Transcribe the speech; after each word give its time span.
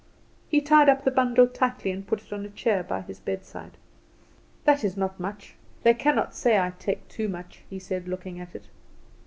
He 0.49 0.61
tied 0.61 0.89
up 0.89 1.03
the 1.03 1.11
bundle 1.11 1.45
tightly 1.45 1.91
and 1.91 2.07
put 2.07 2.23
it 2.23 2.33
on 2.33 2.43
a 2.43 2.49
chair 2.49 2.81
by 2.81 3.01
his 3.01 3.19
bedside. 3.19 3.77
"That 4.63 4.83
is 4.83 4.97
not 4.97 5.19
much; 5.19 5.53
they 5.83 5.93
cannot 5.93 6.33
say 6.33 6.57
I 6.57 6.73
take 6.79 7.05
much," 7.29 7.61
he 7.69 7.77
said, 7.77 8.07
looking 8.07 8.39
at 8.39 8.55
it. 8.55 8.67